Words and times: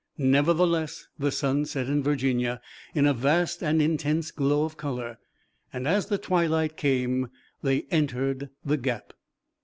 Nevertheless, 0.17 1.05
the 1.19 1.31
sun 1.31 1.65
set 1.65 1.85
in 1.87 2.01
Virginia 2.01 2.59
in 2.95 3.05
a 3.05 3.13
vast 3.13 3.61
and 3.61 3.79
intense 3.79 4.31
glow 4.31 4.63
of 4.63 4.75
color, 4.75 5.19
and 5.71 5.87
as 5.87 6.07
the 6.07 6.17
twilight 6.17 6.75
came 6.75 7.29
they 7.61 7.83
entered 7.91 8.49
the 8.65 8.77
gap. 8.77 9.13